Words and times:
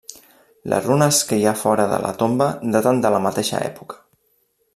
Les 0.71 0.79
runes 0.91 1.19
que 1.31 1.39
hi 1.41 1.45
ha 1.51 1.53
fora 1.65 1.85
de 1.93 2.01
la 2.07 2.15
tomba 2.23 2.49
daten 2.77 3.05
de 3.05 3.13
la 3.17 3.21
mateixa 3.27 3.63
època. 3.69 4.01